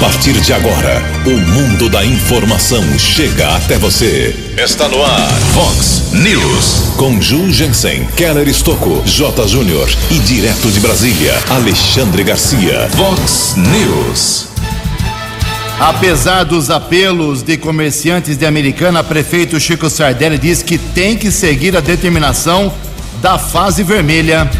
[0.00, 4.34] partir de agora, o mundo da informação chega até você.
[4.56, 6.94] Está no ar, Fox News.
[6.96, 9.46] Com Ju Jensen, Keller Estocco, J.
[9.46, 12.88] Júnior e direto de Brasília, Alexandre Garcia.
[12.96, 14.48] Fox News.
[15.78, 21.76] Apesar dos apelos de comerciantes de Americana, prefeito Chico Sardelli diz que tem que seguir
[21.76, 22.72] a determinação
[23.20, 24.50] da fase vermelha.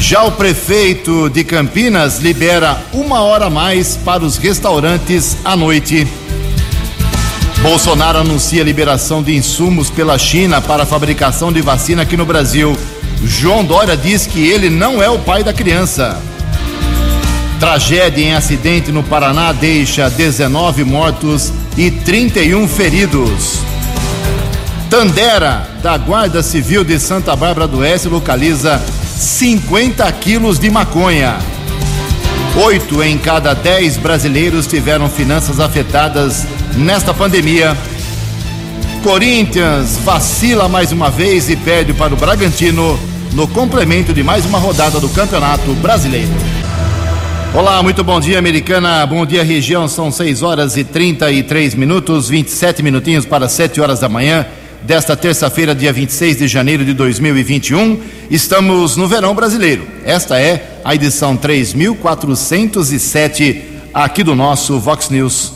[0.00, 6.08] Já o prefeito de Campinas libera uma hora a mais para os restaurantes à noite.
[7.60, 12.74] Bolsonaro anuncia liberação de insumos pela China para a fabricação de vacina aqui no Brasil.
[13.22, 16.18] João Dória diz que ele não é o pai da criança.
[17.60, 23.58] Tragédia em acidente no Paraná deixa 19 mortos e 31 feridos.
[24.88, 28.82] Tandera, da Guarda Civil de Santa Bárbara do Oeste, localiza
[29.20, 31.36] 50 quilos de maconha.
[32.64, 37.76] Oito em cada dez brasileiros tiveram finanças afetadas nesta pandemia.
[39.02, 42.98] Corinthians vacila mais uma vez e perde para o Bragantino
[43.34, 46.32] no complemento de mais uma rodada do Campeonato Brasileiro.
[47.52, 49.04] Olá, muito bom dia, americana.
[49.04, 49.86] Bom dia, região.
[49.86, 54.46] São 6 horas e 33 minutos, 27 minutinhos para 7 horas da manhã
[54.82, 58.00] desta terça-feira, dia 26 de janeiro de 2021.
[58.30, 59.86] Estamos no verão brasileiro.
[60.04, 65.52] Esta é a edição 3407 aqui do nosso Vox News.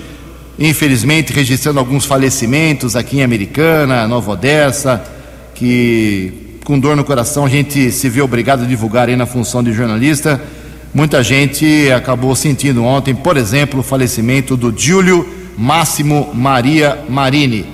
[0.59, 5.05] infelizmente, registrando alguns falecimentos aqui em Americana, Nova Odessa,
[5.55, 9.62] que com dor no coração a gente se vê obrigado a divulgar aí na função
[9.62, 10.43] de jornalista.
[10.93, 15.25] Muita gente acabou sentindo ontem, por exemplo, o falecimento do Giulio
[15.56, 17.66] Máximo Maria Marini,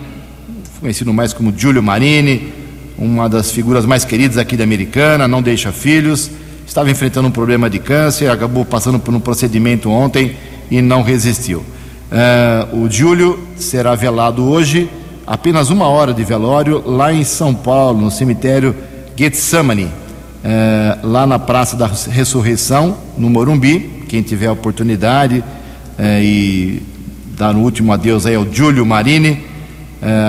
[0.78, 2.52] conhecido mais como Giulio Marini,
[2.98, 6.30] uma das figuras mais queridas aqui da Americana, não deixa filhos,
[6.66, 10.36] estava enfrentando um problema de câncer, acabou passando por um procedimento ontem
[10.70, 11.60] e não resistiu.
[11.60, 14.88] Uh, o Júlio será velado hoje,
[15.26, 18.74] apenas uma hora de velório, lá em São Paulo, no cemitério
[19.16, 19.90] Getsemane, uh,
[21.06, 24.04] lá na Praça da Ressurreição, no Morumbi.
[24.08, 26.82] Quem tiver a oportunidade uh, e
[27.36, 29.50] dar um último adeus aí ao Júlio Marini,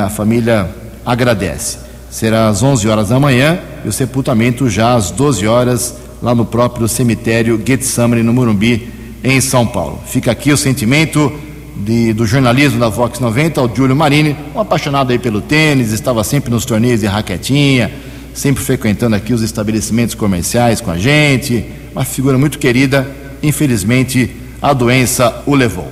[0.06, 0.69] a família
[1.03, 1.83] agradece
[2.13, 6.46] será às 11 horas da manhã e o sepultamento já às 12 horas lá no
[6.46, 8.88] próprio cemitério Getsamane no Morumbi,
[9.24, 10.00] em São Paulo.
[10.06, 11.34] Fica aqui o sentimento
[11.75, 16.24] de, do jornalismo da Vox 90 ao Júlio Marini, um apaixonado aí pelo tênis, estava
[16.24, 17.91] sempre nos torneios de raquetinha,
[18.31, 23.09] sempre frequentando aqui os estabelecimentos comerciais com a gente, uma figura muito querida,
[23.41, 24.30] infelizmente
[24.62, 25.91] a doença o levou.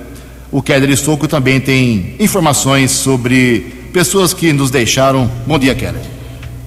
[0.52, 5.30] O Keller Estouco também tem informações sobre pessoas que nos deixaram.
[5.46, 6.00] Bom dia, Keller.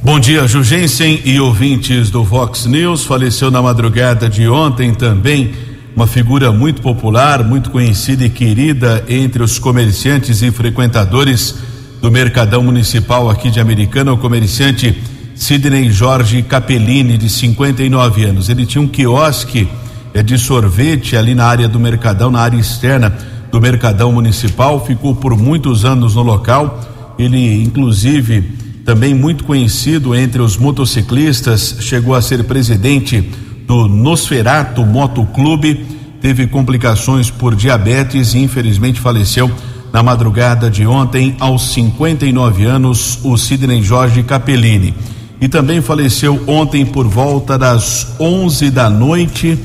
[0.03, 3.03] Bom dia, Jugensen e ouvintes do Vox News.
[3.03, 5.53] Faleceu na madrugada de ontem também
[5.95, 11.55] uma figura muito popular, muito conhecida e querida entre os comerciantes e frequentadores
[12.01, 15.01] do Mercadão Municipal aqui de Americana, o comerciante
[15.33, 18.49] Sidney Jorge Capellini, de 59 anos.
[18.49, 19.67] Ele tinha um quiosque
[20.13, 23.11] é, de sorvete ali na área do Mercadão, na área externa
[23.51, 26.94] do Mercadão Municipal, ficou por muitos anos no local.
[27.17, 28.41] Ele, inclusive,
[28.85, 33.29] também muito conhecido entre os motociclistas, chegou a ser presidente
[33.65, 35.85] do Nosferato Motoclube,
[36.21, 39.49] teve complicações por diabetes e infelizmente faleceu
[39.91, 44.93] na madrugada de ontem, aos 59 anos, o Sidney Jorge Capellini.
[45.39, 49.57] E também faleceu ontem por volta das 11 da noite,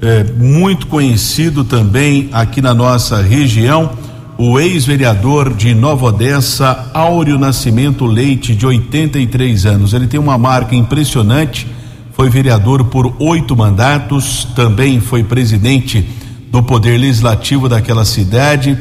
[0.00, 3.90] é, muito conhecido também aqui na nossa região
[4.38, 9.92] o ex-vereador de Nova Odessa, Áureo Nascimento Leite, de 83 anos.
[9.92, 11.66] Ele tem uma marca impressionante,
[12.12, 16.08] foi vereador por oito mandatos, também foi presidente
[16.52, 18.78] do Poder Legislativo daquela cidade,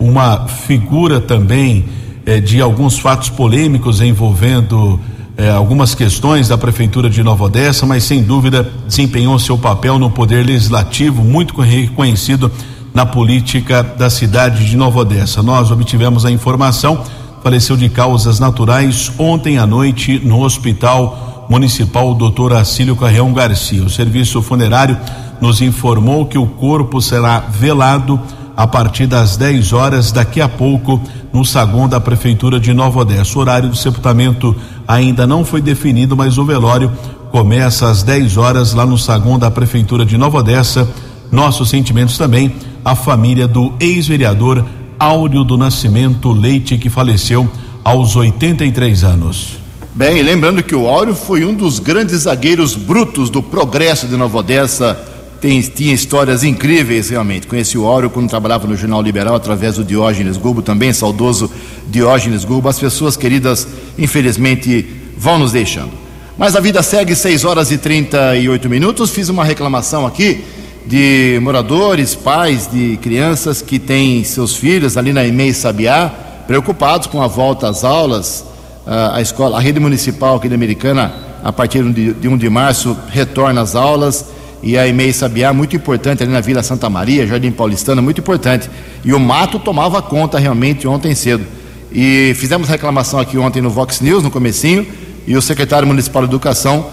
[0.00, 1.84] uma figura também
[2.24, 4.98] eh, de alguns fatos polêmicos envolvendo
[5.36, 10.10] eh, algumas questões da Prefeitura de Nova Odessa, mas sem dúvida desempenhou seu papel no
[10.10, 12.50] Poder Legislativo, muito reconhecido
[12.94, 15.42] na política da cidade de Nova Odessa.
[15.42, 17.02] Nós obtivemos a informação,
[17.42, 22.52] faleceu de causas naturais ontem à noite no Hospital Municipal Dr.
[22.54, 23.82] Acílio Carreão Garcia.
[23.82, 24.96] O serviço funerário
[25.40, 28.20] nos informou que o corpo será velado
[28.56, 31.00] a partir das 10 horas daqui a pouco
[31.32, 33.36] no saguão da prefeitura de Nova Odessa.
[33.36, 34.54] O horário do sepultamento
[34.86, 36.92] ainda não foi definido, mas o velório
[37.32, 40.88] começa às 10 horas lá no saguão da prefeitura de Nova Odessa.
[41.34, 42.54] Nossos sentimentos também
[42.84, 44.64] à família do ex-vereador
[44.96, 47.50] Áureo do Nascimento Leite que faleceu
[47.82, 49.58] aos 83 anos.
[49.92, 54.38] Bem, lembrando que o Áureo foi um dos grandes zagueiros brutos do progresso de Nova
[54.38, 57.48] Odessa tem, tinha histórias incríveis realmente.
[57.48, 61.50] Conheci o Áureo quando trabalhava no Jornal Liberal através do Diógenes Gulbo, também saudoso
[61.88, 62.68] Diógenes Gulbo.
[62.68, 63.66] As pessoas queridas,
[63.98, 64.86] infelizmente,
[65.18, 65.90] vão nos deixando.
[66.38, 69.10] Mas a vida segue 6 horas e 38 minutos.
[69.10, 70.44] Fiz uma reclamação aqui
[70.86, 76.10] de moradores, pais de crianças que têm seus filhos ali na EMEI Sabiá,
[76.46, 78.44] preocupados com a volta às aulas.
[78.86, 83.62] A escola, a rede municipal aqui da Americana, a partir de 1 de março, retorna
[83.62, 84.26] às aulas
[84.62, 88.70] e a EMEI Sabiá, muito importante ali na Vila Santa Maria, Jardim Paulistana, muito importante.
[89.04, 91.44] E o mato tomava conta realmente ontem cedo.
[91.92, 94.86] E fizemos reclamação aqui ontem no Vox News, no comecinho,
[95.26, 96.86] e o secretário municipal de Educação,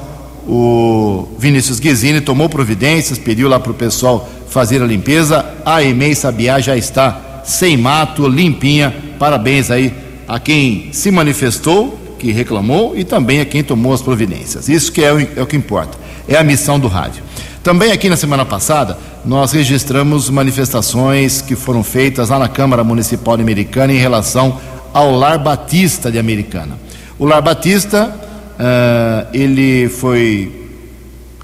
[0.48, 5.46] o Vinícius Guizini, tomou providências, pediu lá para o pessoal fazer a limpeza.
[5.66, 8.94] A EMEI Sabiá já está sem mato, limpinha.
[9.18, 9.94] Parabéns aí
[10.28, 14.70] a quem se manifestou, que reclamou, e também a quem tomou as providências.
[14.70, 15.98] Isso que é o, é o que importa.
[16.28, 17.24] É a missão do rádio.
[17.64, 23.38] Também aqui na semana passada, nós registramos manifestações que foram feitas lá na Câmara Municipal
[23.38, 24.60] de Americana em relação
[24.94, 26.78] ao Lar Batista de Americana.
[27.20, 28.14] O Lar Batista,
[28.62, 30.69] uh, ele foi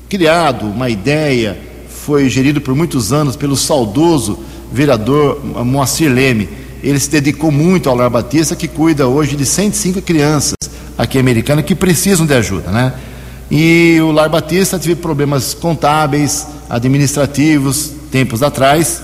[0.07, 1.57] criado, uma ideia,
[1.89, 4.39] foi gerido por muitos anos pelo saudoso
[4.71, 6.47] vereador Moacir Leme.
[6.83, 10.53] Ele se dedicou muito ao Lar Batista, que cuida hoje de 105 crianças
[10.97, 12.93] aqui em Americana que precisam de ajuda, né?
[13.49, 19.01] E o Lar Batista teve problemas contábeis, administrativos, tempos atrás,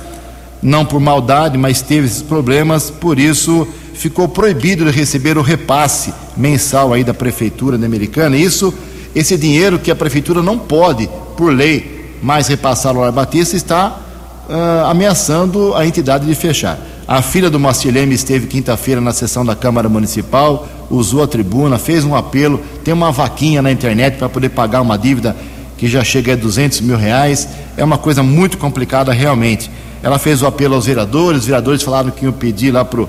[0.62, 6.14] não por maldade, mas teve esses problemas, por isso ficou proibido de receber o repasse
[6.36, 8.36] mensal aí da prefeitura Americana.
[8.36, 8.74] Isso,
[9.16, 14.00] esse dinheiro que a prefeitura não pode, por lei, mais repassar ao Lar Batista está
[14.50, 16.80] uh, ameaçando a entidade de fechar.
[17.08, 22.06] A filha do Mastileme esteve quinta-feira na sessão da Câmara Municipal, usou a tribuna, fez
[22.06, 25.36] um apelo, tem uma vaquinha na internet para poder pagar uma dívida
[25.78, 27.48] que já chega a 200 mil reais.
[27.76, 29.70] É uma coisa muito complicada realmente.
[30.02, 33.06] Ela fez o apelo aos vereadores, os vereadores falaram que iam pedir lá para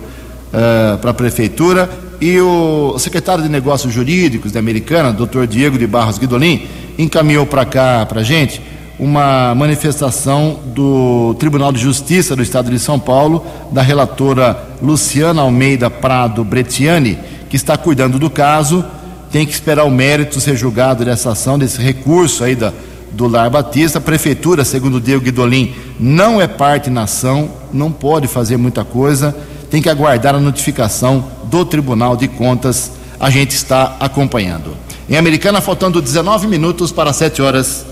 [0.54, 1.90] uh, a prefeitura
[2.20, 6.66] e o secretário de Negócios Jurídicos da Americana, doutor Diego de Barros Guidolin,
[6.96, 8.62] encaminhou para cá, para a gente,
[8.98, 15.90] uma manifestação do Tribunal de Justiça do Estado de São Paulo, da relatora Luciana Almeida
[15.90, 17.18] Prado Bretiani,
[17.50, 18.84] que está cuidando do caso.
[19.32, 22.72] Tem que esperar o mérito ser julgado dessa ação, desse recurso aí da,
[23.10, 23.98] do Lar Batista.
[23.98, 29.34] A prefeitura, segundo Diego Guidolin, não é parte na ação, não pode fazer muita coisa,
[29.74, 32.92] tem que aguardar a notificação do Tribunal de Contas.
[33.18, 34.70] A gente está acompanhando.
[35.10, 37.84] Em Americana, faltando 19 minutos para 7 horas.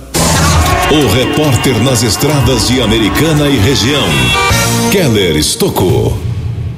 [0.93, 4.05] O repórter nas estradas de Americana e região,
[4.93, 6.17] Keller Estocou.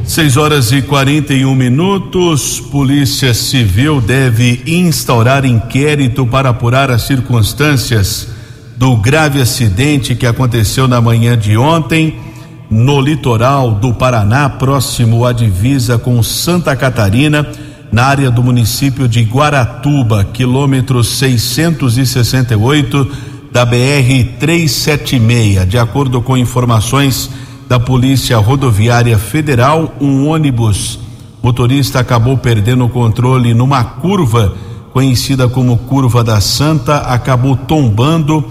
[0.07, 2.59] 6 horas e 41 minutos.
[2.59, 8.29] Polícia Civil deve instaurar inquérito para apurar as circunstâncias
[8.75, 12.19] do grave acidente que aconteceu na manhã de ontem
[12.71, 17.47] no litoral do Paraná, próximo à divisa com Santa Catarina,
[17.93, 23.13] na área do município de Guaratuba, quilômetro 668
[23.53, 25.69] da BR 376.
[25.69, 27.31] De acordo com informações
[27.69, 30.99] da Polícia Rodoviária Federal, um ônibus
[31.43, 34.55] motorista acabou perdendo o controle numa curva
[34.95, 38.45] conhecida como Curva da Santa, acabou tombando.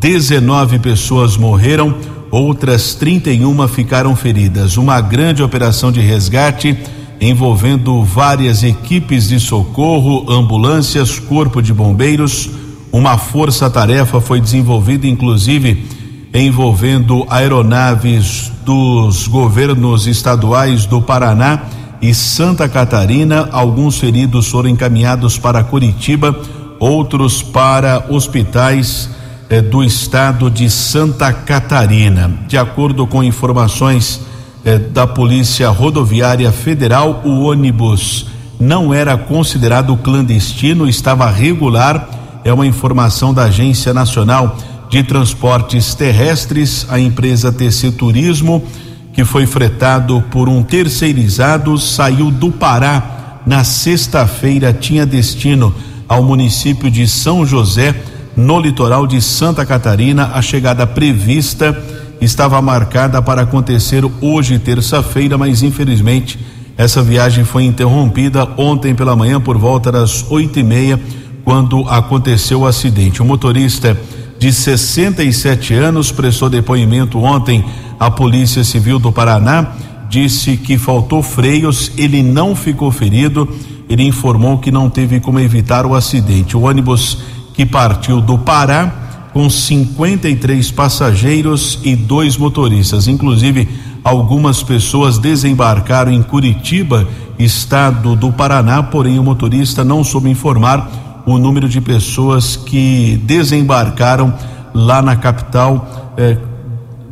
[0.00, 1.94] 19 pessoas morreram,
[2.32, 4.76] outras 31 ficaram feridas.
[4.76, 6.76] Uma grande operação de resgate
[7.20, 12.50] envolvendo várias equipes de socorro, ambulâncias, corpo de bombeiros
[12.92, 15.88] uma força-tarefa foi desenvolvida, inclusive
[16.34, 21.62] envolvendo aeronaves dos governos estaduais do Paraná
[22.02, 23.48] e Santa Catarina.
[23.50, 26.38] Alguns feridos foram encaminhados para Curitiba,
[26.78, 29.08] outros para hospitais
[29.52, 32.30] eh, do estado de Santa Catarina.
[32.48, 34.22] De acordo com informações
[34.64, 37.20] eh, da Polícia Rodoviária Federal.
[37.22, 38.28] O ônibus
[38.58, 42.08] não era considerado clandestino, estava regular.
[42.42, 44.56] É uma informação da Agência Nacional
[44.88, 48.64] de Transportes Terrestres, a empresa TC Turismo,
[49.12, 55.74] que foi fretado por um terceirizado, saiu do Pará na sexta-feira, tinha destino
[56.08, 57.94] ao município de São José,
[58.36, 60.30] no litoral de Santa Catarina.
[60.34, 61.76] A chegada prevista
[62.20, 66.38] estava marcada para acontecer hoje, terça-feira, mas infelizmente
[66.76, 71.00] essa viagem foi interrompida ontem pela manhã por volta das oito e meia,
[71.44, 73.20] quando aconteceu o acidente.
[73.20, 73.98] O motorista
[74.38, 77.64] de 67 anos prestou depoimento ontem
[77.98, 79.72] à Polícia Civil do Paraná,
[80.08, 83.48] disse que faltou freios, ele não ficou ferido.
[83.88, 86.56] Ele informou que não teve como evitar o acidente.
[86.56, 87.18] O ônibus
[87.54, 93.08] que partiu do Pará com 53 passageiros e dois motoristas.
[93.08, 93.68] Inclusive,
[94.04, 101.38] algumas pessoas desembarcaram em Curitiba, estado do Paraná, porém o motorista não soube informar o
[101.38, 104.34] número de pessoas que desembarcaram
[104.74, 106.36] lá na capital eh,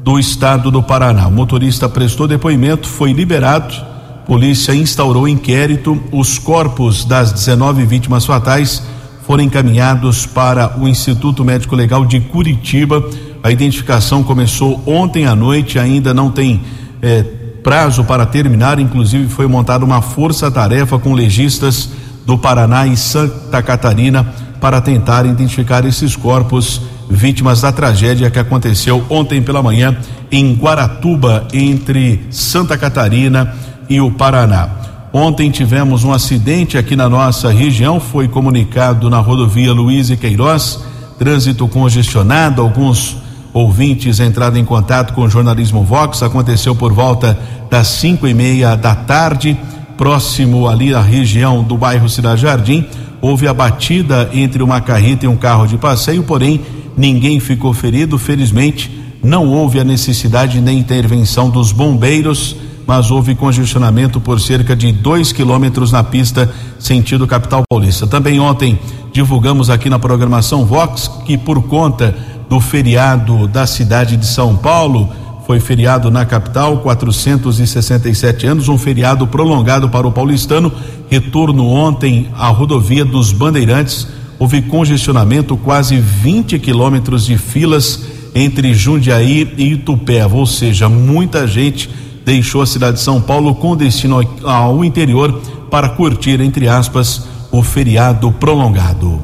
[0.03, 1.27] do estado do Paraná.
[1.27, 3.75] O motorista prestou depoimento, foi liberado.
[4.27, 6.01] Polícia instaurou inquérito.
[6.13, 8.83] Os corpos das 19 vítimas fatais
[9.31, 13.09] foram encaminhados para o Instituto Médico Legal de Curitiba.
[13.45, 16.61] A identificação começou ontem à noite, ainda não tem
[17.01, 17.23] eh,
[17.63, 18.81] prazo para terminar.
[18.81, 21.91] Inclusive, foi montada uma força-tarefa com legistas
[22.27, 24.27] do Paraná e Santa Catarina
[24.61, 29.97] para tentar identificar esses corpos vítimas da tragédia que aconteceu ontem pela manhã
[30.29, 33.55] em Guaratuba, entre Santa Catarina
[33.89, 34.80] e o Paraná.
[35.13, 40.79] Ontem tivemos um acidente aqui na nossa região, foi comunicado na rodovia Luiz e Queiroz,
[41.19, 43.17] trânsito congestionado, alguns
[43.53, 47.37] ouvintes entraram em contato com o jornalismo Vox, aconteceu por volta
[47.69, 49.59] das cinco e meia da tarde,
[49.99, 52.87] próximo ali à região do bairro Cidade Jardim,
[53.21, 56.61] houve a batida entre uma carreta e um carro de passeio, porém
[56.97, 58.89] ninguém ficou ferido, felizmente
[59.25, 62.57] não houve a necessidade nem intervenção dos bombeiros
[62.91, 68.05] mas houve congestionamento por cerca de dois quilômetros na pista sentido capital paulista.
[68.05, 68.81] Também ontem
[69.13, 72.13] divulgamos aqui na programação Vox que por conta
[72.49, 75.09] do feriado da cidade de São Paulo,
[75.47, 80.73] foi feriado na capital, 467 anos, um feriado prolongado para o paulistano.
[81.09, 88.03] Retorno ontem à rodovia dos Bandeirantes, houve congestionamento, quase 20 quilômetros de filas
[88.35, 91.89] entre Jundiaí e Itupeva, ou seja, muita gente
[92.25, 97.63] deixou a cidade de São Paulo com destino ao interior para curtir, entre aspas, o
[97.63, 99.21] feriado prolongado.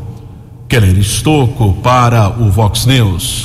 [0.69, 3.43] Keller Estocco para o Vox News.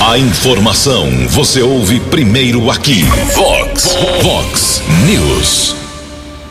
[0.00, 3.02] A informação você ouve primeiro aqui.
[3.34, 5.76] Vox, Vox News.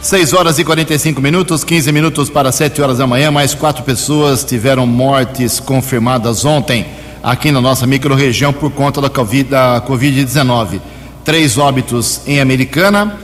[0.01, 3.31] 6 horas e 45 minutos, 15 minutos para 7 horas da manhã.
[3.31, 6.85] Mais quatro pessoas tiveram mortes confirmadas ontem
[7.23, 10.79] aqui na nossa microrregião por conta da Covid-19.
[11.25, 13.17] Três óbitos em Americana,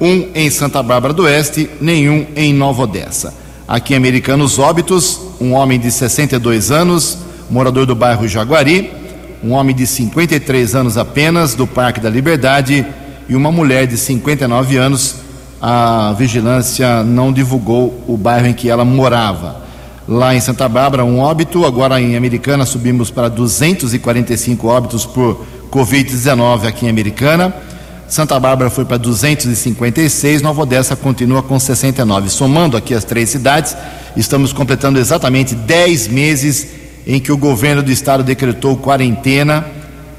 [0.00, 3.34] um em Santa Bárbara do Oeste, nenhum em Nova Odessa.
[3.66, 7.18] Aqui em Americana, os óbitos: um homem de 62 anos,
[7.50, 8.92] morador do bairro Jaguari,
[9.42, 12.86] um homem de 53 anos apenas, do Parque da Liberdade,
[13.28, 15.16] e uma mulher de 59 anos.
[15.60, 19.67] A vigilância não divulgou o bairro em que ela morava.
[20.08, 26.66] Lá em Santa Bárbara, um óbito, agora em Americana subimos para 245 óbitos por Covid-19
[26.66, 27.54] aqui em Americana.
[28.08, 32.30] Santa Bárbara foi para 256, Nova Odessa continua com 69.
[32.30, 33.76] Somando aqui as três cidades,
[34.16, 36.66] estamos completando exatamente 10 meses
[37.06, 39.66] em que o governo do estado decretou quarentena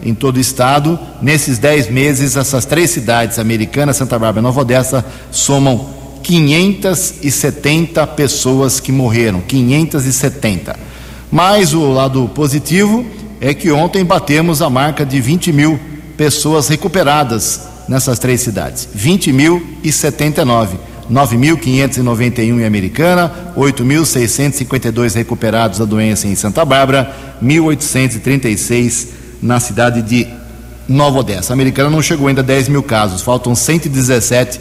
[0.04, 1.00] em todo o estado.
[1.20, 8.80] Nesses 10 meses, essas três cidades, Americana, Santa Bárbara e Nova Odessa, somam 570 pessoas
[8.80, 9.42] que morreram.
[9.42, 10.78] 570.
[11.32, 13.06] Mas o lado positivo
[13.40, 15.80] é que ontem batemos a marca de 20 mil
[16.18, 18.88] pessoas recuperadas nessas três cidades.
[18.94, 20.78] 20 mil e 79.
[21.10, 27.12] 9.591 em Americana, 8.652 recuperados da doença em Santa Bárbara,
[27.44, 29.08] 1.836
[29.42, 30.28] na cidade de
[30.88, 31.52] Nova Odessa.
[31.52, 34.60] A Americana não chegou ainda a 10 mil casos, faltam 117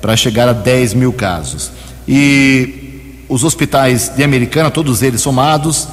[0.00, 1.70] para chegar a 10 mil casos.
[2.06, 5.86] E os hospitais de Americana, todos eles somados,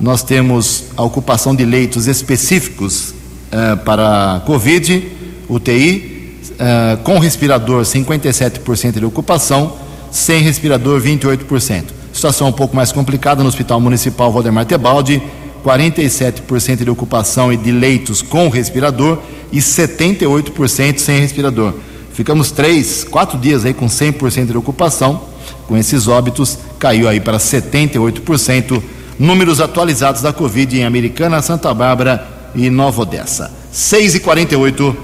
[0.00, 3.10] nós temos a ocupação de leitos específicos
[3.52, 5.10] uh, para Covid,
[5.48, 6.12] UTI,
[6.58, 9.76] eh, com respirador 57% de ocupação,
[10.10, 11.84] sem respirador 28%.
[12.12, 15.20] Situação um pouco mais complicada no Hospital Municipal Valdemar Tebaldi,
[15.64, 19.18] 47% de ocupação e de leitos com respirador
[19.50, 21.74] e 78% sem respirador.
[22.12, 25.22] Ficamos três, quatro dias aí com 100% de ocupação.
[25.66, 28.82] Com esses óbitos, caiu aí para 78%.
[29.18, 33.50] Números atualizados da Covid em Americana, Santa Bárbara e Nova Odessa.
[33.70, 34.96] 6 e 48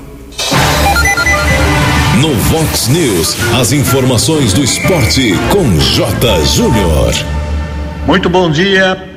[2.21, 6.45] No Vox News, as informações do esporte com J.
[6.45, 7.15] Júnior.
[8.07, 9.09] Muito bom dia.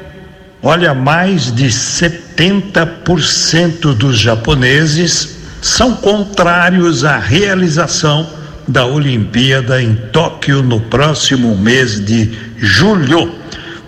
[0.64, 8.28] Olha, mais de 70% dos japoneses são contrários à realização
[8.68, 13.36] da Olimpíada em Tóquio no próximo mês de julho.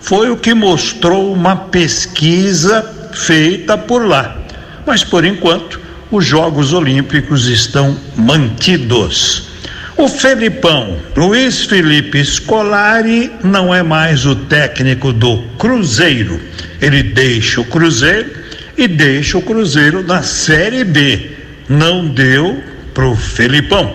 [0.00, 4.38] Foi o que mostrou uma pesquisa feita por lá.
[4.86, 9.48] Mas por enquanto, os Jogos Olímpicos estão mantidos.
[9.96, 16.40] O Felipão, Luiz Felipe Scolari, não é mais o técnico do Cruzeiro.
[16.80, 18.30] Ele deixa o Cruzeiro
[18.76, 21.33] e deixa o Cruzeiro na Série B.
[21.68, 23.94] Não deu pro Felipão.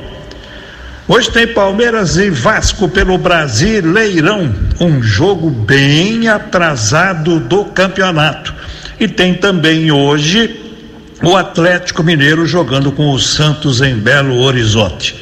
[1.07, 8.53] Hoje tem Palmeiras e Vasco pelo Brasileirão, um jogo bem atrasado do campeonato.
[8.99, 10.59] E tem também hoje
[11.23, 15.15] o Atlético Mineiro jogando com o Santos em Belo Horizonte.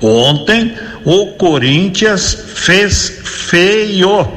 [0.00, 4.32] Ontem, o Corinthians fez feio.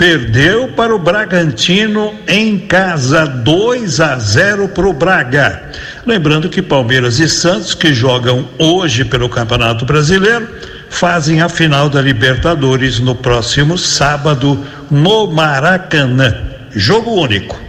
[0.00, 5.62] Perdeu para o Bragantino em casa, 2 a 0 para o Braga.
[6.06, 10.48] Lembrando que Palmeiras e Santos, que jogam hoje pelo Campeonato Brasileiro,
[10.88, 16.34] fazem a final da Libertadores no próximo sábado no Maracanã.
[16.74, 17.60] Jogo único.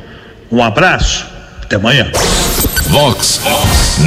[0.49, 1.27] Um abraço,
[1.61, 2.09] até amanhã.
[2.87, 3.41] Vox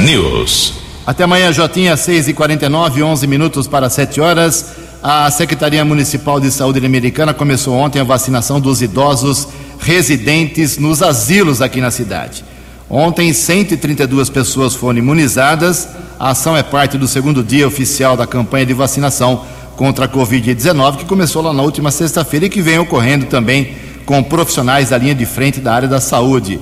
[0.03, 0.73] News.
[1.05, 4.84] Até amanhã, Jotinha, 6 e 49 11 minutos para 7 horas.
[5.07, 9.47] A Secretaria Municipal de Saúde Americana começou ontem a vacinação dos idosos
[9.77, 12.43] residentes nos asilos aqui na cidade.
[12.89, 15.87] Ontem, 132 pessoas foram imunizadas.
[16.19, 19.45] A ação é parte do segundo dia oficial da campanha de vacinação
[19.75, 23.75] contra a Covid-19, que começou lá na última sexta-feira e que vem ocorrendo também
[24.07, 26.59] com profissionais da linha de frente da área da saúde.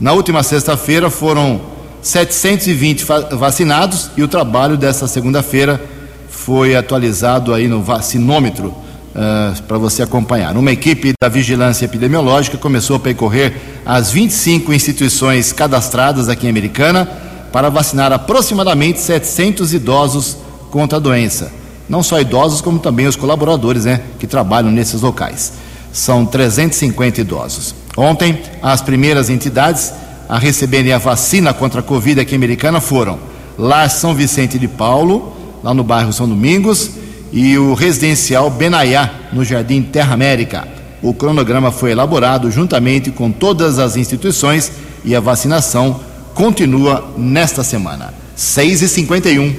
[0.00, 1.60] Na última sexta-feira foram
[2.02, 3.04] 720
[3.38, 5.93] vacinados e o trabalho dessa segunda-feira
[6.34, 10.56] foi atualizado aí no vacinômetro uh, para você acompanhar.
[10.56, 13.54] Uma equipe da Vigilância Epidemiológica começou a percorrer
[13.86, 17.06] as 25 instituições cadastradas aqui em Americana
[17.52, 20.36] para vacinar aproximadamente 700 idosos
[20.70, 21.52] contra a doença.
[21.88, 25.52] Não só idosos, como também os colaboradores né, que trabalham nesses locais.
[25.92, 27.74] São 350 idosos.
[27.96, 29.92] Ontem, as primeiras entidades
[30.28, 33.18] a receberem a vacina contra a Covid aqui em Americana foram
[33.56, 35.33] Lar São Vicente de Paulo,
[35.64, 36.90] lá no bairro São Domingos,
[37.32, 40.68] e o residencial Benaiá, no Jardim Terra América.
[41.02, 44.70] O cronograma foi elaborado juntamente com todas as instituições
[45.04, 45.98] e a vacinação
[46.34, 48.12] continua nesta semana.
[48.36, 49.54] 6 e 51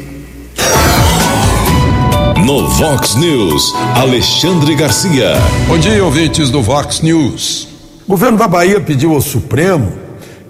[2.45, 5.33] No Vox News, Alexandre Garcia.
[5.67, 7.67] Bom dia, ouvintes do Vox News.
[8.07, 9.91] O governo da Bahia pediu ao Supremo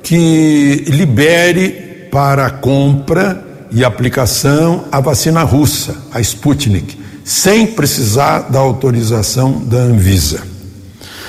[0.03, 3.44] que libere para a compra
[3.75, 10.41] e aplicação a vacina russa, a Sputnik, sem precisar da autorização da Anvisa.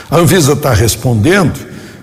[0.08, 1.58] A Anvisa está respondendo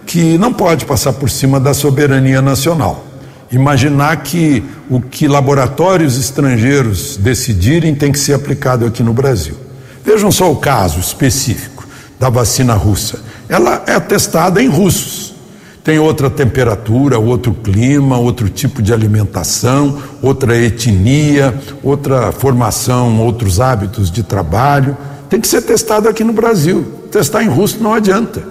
[0.06, 3.06] que não pode passar por cima da soberania nacional.
[3.50, 9.56] Imaginar que o que laboratórios estrangeiros decidirem tem que ser aplicado aqui no Brasil.
[10.04, 11.88] Vejam só o caso específico
[12.20, 13.22] da vacina russa.
[13.48, 15.23] Ela é testada em russos
[15.84, 24.10] tem outra temperatura, outro clima, outro tipo de alimentação, outra etnia, outra formação, outros hábitos
[24.10, 24.98] de trabalho.
[25.30, 26.86] Tem que ser testado aqui no Brasil.
[27.12, 28.44] Testar em russo não adianta.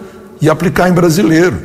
[0.42, 1.57] E aplicar em brasileiro.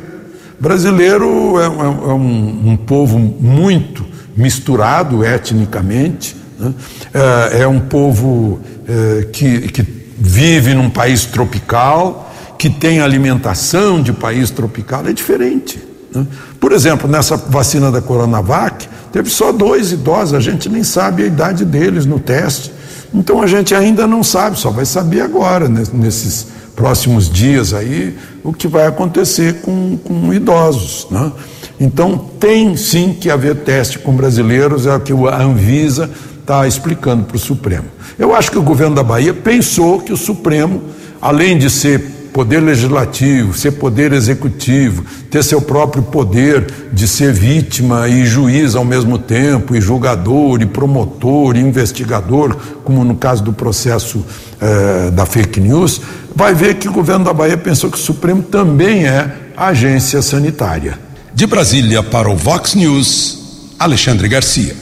[0.58, 6.74] Brasileiro é, é, é um, um, povo muito misturado etnicamente, né?
[7.14, 9.86] é, é, um povo é, que, que
[10.18, 12.27] vive num país tropical
[12.58, 15.80] que tem alimentação de país tropical é diferente.
[16.14, 16.26] Né?
[16.60, 21.26] Por exemplo, nessa vacina da Coronavac, teve só dois idosos, a gente nem sabe a
[21.28, 22.72] idade deles no teste.
[23.14, 28.54] Então a gente ainda não sabe, só vai saber agora, nesses próximos dias aí, o
[28.54, 31.08] que vai acontecer com, com idosos.
[31.10, 31.32] Né?
[31.80, 37.26] Então tem sim que haver teste com brasileiros, é o que a Anvisa está explicando
[37.26, 37.86] para o Supremo.
[38.18, 40.82] Eu acho que o governo da Bahia pensou que o Supremo,
[41.22, 48.08] além de ser poder legislativo, ser poder executivo, ter seu próprio poder de ser vítima
[48.08, 53.52] e juiz ao mesmo tempo, e julgador, e promotor, e investigador, como no caso do
[53.52, 54.24] processo
[54.62, 56.00] eh, da fake news,
[56.36, 61.00] vai ver que o governo da Bahia pensou que o Supremo também é agência sanitária.
[61.34, 64.76] De Brasília para o Vox News, Alexandre Garcia.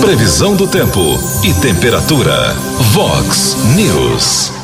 [0.00, 2.54] Previsão do tempo e temperatura.
[2.94, 4.61] Vox News.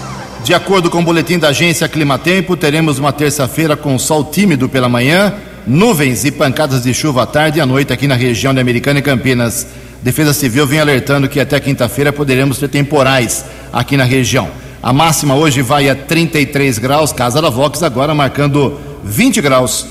[0.48, 4.88] De acordo com o boletim da agência Climatempo, teremos uma terça-feira com sol tímido pela
[4.88, 5.34] manhã,
[5.66, 8.98] nuvens e pancadas de chuva à tarde e à noite aqui na região de Americana
[8.98, 9.66] e Campinas.
[10.02, 14.48] Defesa Civil vem alertando que até quinta-feira poderemos ter temporais aqui na região.
[14.82, 19.87] A máxima hoje vai a 33 graus, Casa da Vox agora marcando 20 graus.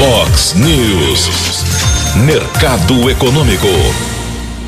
[0.00, 1.30] Vox News.
[2.24, 3.68] Mercado Econômico.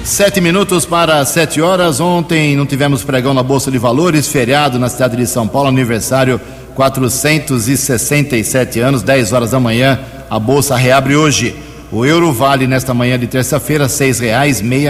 [0.09, 2.01] Sete minutos para sete horas.
[2.01, 6.41] Ontem não tivemos pregão na Bolsa de Valores, feriado na cidade de São Paulo, aniversário
[6.75, 10.01] 467 anos, 10 horas da manhã.
[10.31, 11.55] A Bolsa reabre hoje.
[11.93, 13.87] O euro vale nesta manhã de terça-feira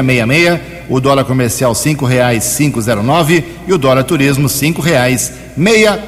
[0.05, 0.85] meia, meia.
[0.89, 1.75] O dólar comercial
[2.81, 4.49] zero nove e o dólar turismo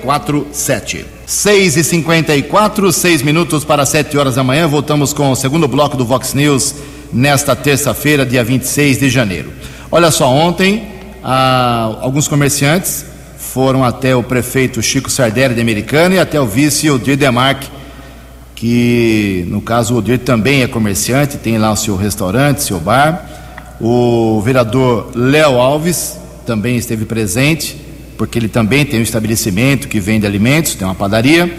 [0.05, 1.05] quatro sete.
[1.27, 4.69] Seis e cinquenta e quatro, seis minutos para sete horas da manhã.
[4.69, 6.77] Voltamos com o segundo bloco do Vox News
[7.13, 9.53] nesta terça-feira, dia 26 de janeiro.
[9.91, 10.89] Olha só, ontem
[11.23, 13.05] ah, alguns comerciantes
[13.37, 17.81] foram até o prefeito Chico Sardelli de Americana e até o vice Odir Demarque
[18.61, 23.27] que no caso o Odir também é comerciante, tem lá o seu restaurante, seu bar.
[23.81, 27.75] O vereador Léo Alves também esteve presente,
[28.19, 31.51] porque ele também tem um estabelecimento que vende alimentos, tem uma padaria.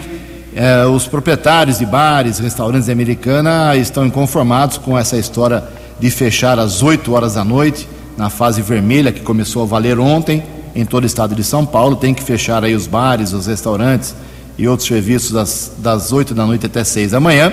[0.54, 5.64] É, os proprietários de bares, restaurantes de Americana estão inconformados com essa história
[5.98, 7.88] de fechar às 8 horas da noite,
[8.18, 10.42] na fase vermelha que começou a valer ontem
[10.74, 11.96] em todo o estado de São Paulo.
[11.96, 14.14] Tem que fechar aí os bares, os restaurantes
[14.58, 17.50] e outros serviços das, das 8 da noite até 6 da manhã.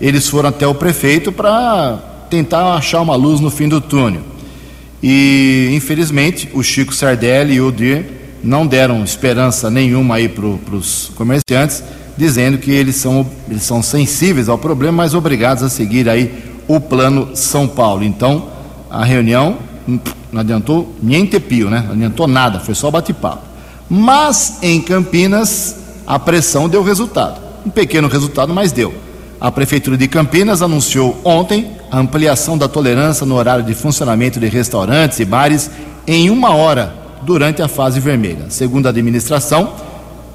[0.00, 1.98] Eles foram até o prefeito para
[2.30, 4.22] tentar achar uma luz no fim do túnel.
[5.02, 11.10] E, infelizmente, o Chico Sardelli e o Dir não deram esperança nenhuma aí para os
[11.14, 11.82] comerciantes,
[12.16, 16.80] dizendo que eles são, eles são sensíveis ao problema, mas obrigados a seguir aí o
[16.80, 18.04] plano São Paulo.
[18.04, 18.48] Então,
[18.90, 19.58] a reunião
[20.32, 21.82] não adiantou nem pio, né?
[21.86, 23.42] Não adiantou nada, foi só bate-papo.
[23.88, 25.76] Mas em Campinas,
[26.06, 27.40] a pressão deu resultado.
[27.66, 28.94] Um pequeno resultado, mas deu.
[29.40, 34.46] A Prefeitura de Campinas anunciou ontem a ampliação da tolerância no horário de funcionamento de
[34.48, 35.70] restaurantes e bares
[36.06, 38.46] em uma hora durante a fase vermelha.
[38.48, 39.72] Segundo a administração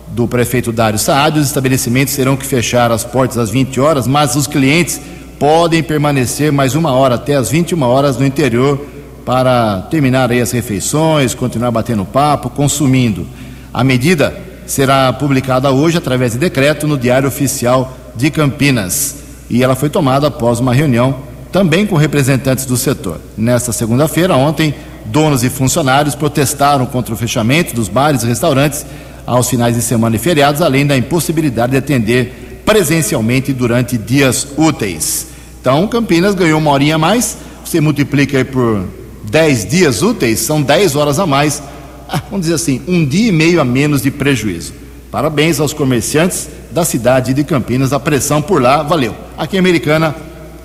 [0.08, 4.36] do prefeito Dário Saad, os estabelecimentos terão que fechar as portas às 20 horas, mas
[4.36, 5.02] os clientes
[5.40, 8.80] podem permanecer mais uma hora até às 21 horas no interior
[9.26, 13.28] para terminar as refeições, continuar batendo papo, consumindo.
[13.74, 19.18] A medida será publicada hoje através de decreto no Diário Oficial de Campinas.
[19.50, 21.16] E ela foi tomada após uma reunião
[21.52, 23.20] também com representantes do setor.
[23.38, 24.74] Nesta segunda-feira, ontem,
[25.06, 28.86] donos e funcionários protestaram contra o fechamento dos bares e restaurantes
[29.26, 35.28] aos finais de semana e feriados, além da impossibilidade de atender presencialmente durante dias úteis.
[35.60, 38.86] Então, Campinas ganhou uma horinha a mais, você multiplica por
[39.30, 41.62] 10 dias úteis, são 10 horas a mais
[42.08, 44.74] ah, vamos dizer assim, um dia e meio a menos de prejuízo.
[45.12, 49.16] Parabéns aos comerciantes da cidade de Campinas, a pressão por lá valeu.
[49.38, 50.16] Aqui em Americana,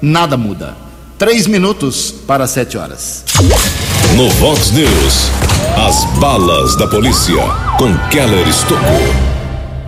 [0.03, 0.76] nada muda.
[1.18, 3.24] Três minutos para sete horas.
[4.16, 5.31] No Vox News,
[5.77, 7.42] as balas da polícia
[7.79, 9.01] com Keller Estocou.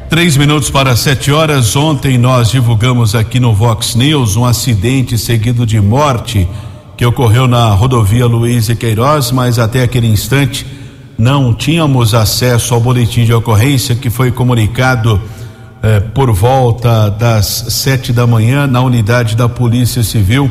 [0.08, 1.74] Três minutos para sete horas.
[1.74, 6.48] Ontem nós divulgamos aqui no Vox News um acidente seguido de morte
[6.96, 10.64] que ocorreu na rodovia Luiz e Queiroz, mas até aquele instante
[11.18, 15.20] não tínhamos acesso ao boletim de ocorrência que foi comunicado
[15.82, 20.50] eh, por volta das sete da manhã na unidade da Polícia Civil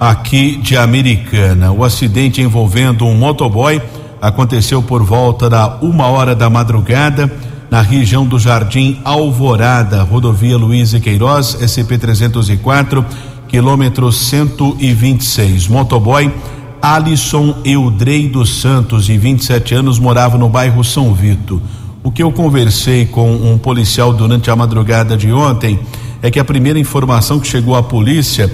[0.00, 1.70] aqui de Americana.
[1.70, 3.80] O acidente envolvendo um motoboy
[4.22, 7.30] aconteceu por volta da uma hora da madrugada
[7.70, 13.04] na região do Jardim Alvorada, rodovia Luiz e Queiroz, SP 304,
[13.46, 15.68] quilômetro 126.
[15.68, 16.32] Motoboy
[16.80, 21.60] Alisson Eudrei dos Santos, de 27 anos, morava no bairro São Vito.
[22.02, 25.78] O que eu conversei com um policial durante a madrugada de ontem
[26.22, 28.50] é que a primeira informação que chegou à polícia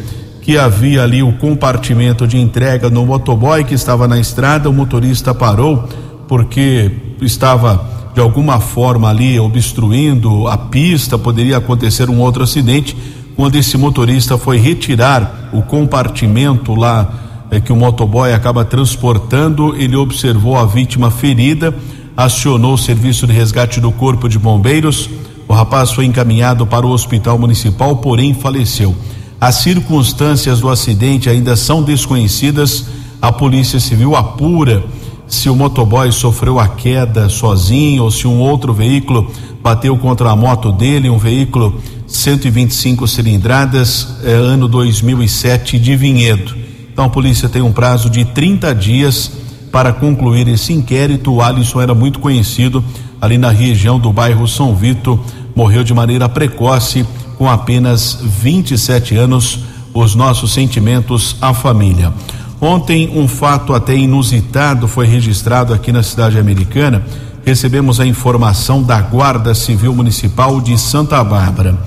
[0.46, 5.34] que havia ali o compartimento de entrega no motoboy que estava na estrada, o motorista
[5.34, 5.88] parou
[6.28, 12.96] porque estava de alguma forma ali obstruindo a pista, poderia acontecer um outro acidente.
[13.34, 17.12] Quando esse motorista foi retirar o compartimento lá
[17.50, 21.74] é, que o motoboy acaba transportando, ele observou a vítima ferida,
[22.16, 25.10] acionou o serviço de resgate do Corpo de Bombeiros.
[25.48, 28.94] O rapaz foi encaminhado para o hospital municipal, porém faleceu.
[29.40, 32.86] As circunstâncias do acidente ainda são desconhecidas.
[33.20, 34.82] A Polícia Civil apura
[35.26, 39.30] se o motoboy sofreu a queda sozinho ou se um outro veículo
[39.62, 46.54] bateu contra a moto dele, um veículo 125 cilindradas, é, ano 2007 de Vinhedo
[46.92, 49.32] Então a polícia tem um prazo de 30 dias
[49.72, 51.34] para concluir esse inquérito.
[51.34, 52.82] O Alisson era muito conhecido
[53.20, 55.18] ali na região do bairro São Vito,
[55.54, 57.04] morreu de maneira precoce
[57.36, 59.60] com apenas 27 anos.
[59.94, 62.12] Os nossos sentimentos à família.
[62.60, 67.02] Ontem, um fato até inusitado foi registrado aqui na cidade americana.
[67.44, 71.78] Recebemos a informação da Guarda Civil Municipal de Santa Bárbara.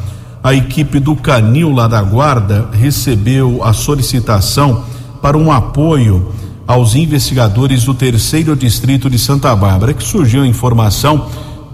[0.44, 4.86] A equipe do Canil lá da Guarda recebeu a solicitação
[5.22, 6.32] para um apoio
[6.66, 11.28] aos investigadores do terceiro distrito de Santa Bárbara, que surgiu a informação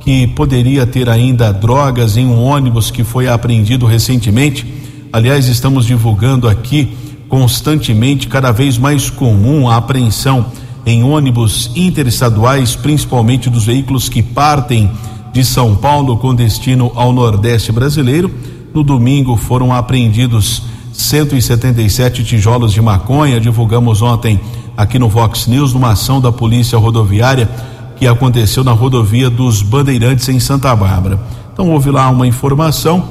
[0.06, 4.64] que poderia ter ainda drogas em um ônibus que foi apreendido recentemente.
[5.12, 6.96] Aliás, estamos divulgando aqui
[7.28, 10.46] constantemente, cada vez mais comum a apreensão
[10.86, 14.92] em ônibus interestaduais, principalmente dos veículos que partem
[15.34, 18.30] de São Paulo com destino ao Nordeste brasileiro.
[18.76, 20.62] No domingo foram apreendidos
[20.94, 23.40] 177 tijolos de maconha.
[23.40, 24.40] Divulgamos ontem
[24.78, 27.50] aqui no Vox News, numa ação da Polícia Rodoviária
[27.96, 31.20] que aconteceu na rodovia dos Bandeirantes em Santa Bárbara.
[31.54, 33.04] Então houve lá uma informação,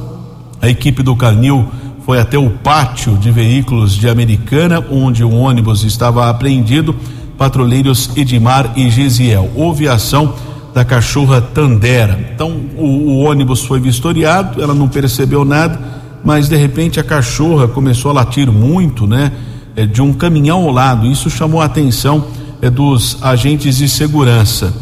[0.60, 1.66] a equipe do Canil
[2.04, 6.94] foi até o pátio de veículos de Americana, onde um ônibus estava apreendido,
[7.38, 9.50] patrulheiros Edmar e Gisiel.
[9.54, 10.34] Houve ação
[10.74, 12.32] da cachorra Tandera.
[12.34, 15.80] Então o, o ônibus foi vistoriado, ela não percebeu nada,
[16.22, 19.32] mas de repente a cachorra começou a latir muito, né?
[19.76, 21.06] É, de um caminhão ao lado.
[21.06, 22.26] Isso chamou a atenção
[22.70, 24.74] dos agentes de segurança.